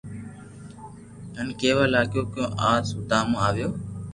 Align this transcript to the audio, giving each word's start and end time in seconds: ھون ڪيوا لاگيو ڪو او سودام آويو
ھون 1.35 1.47
ڪيوا 1.59 1.85
لاگيو 1.93 2.23
ڪو 2.33 2.43
او 2.63 2.71
سودام 2.89 3.27
آويو 3.45 3.69